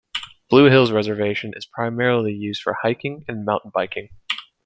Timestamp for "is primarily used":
1.55-2.63